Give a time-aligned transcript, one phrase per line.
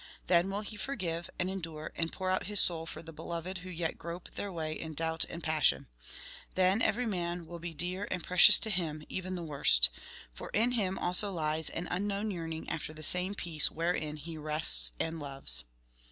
[0.25, 3.69] Then will he forgive, and endure, and pour out his soul for the beloved who
[3.69, 5.85] yet grope their way in doubt and passion.
[6.55, 9.91] Then every man will be dear and precious to him, even the worst,
[10.33, 14.91] for in him also lies an unknown yearning after the same peace wherein he rests
[14.99, 15.65] and loves."